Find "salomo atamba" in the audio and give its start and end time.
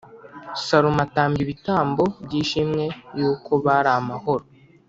0.65-1.37